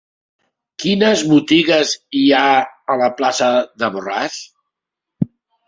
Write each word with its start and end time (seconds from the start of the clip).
Quines 0.83 1.21
botigues 1.33 1.91
hi 2.21 2.25
ha 2.39 2.41
a 2.95 2.97
la 3.03 3.13
plaça 3.21 3.53
de 3.85 3.93
Borràs? 3.99 4.43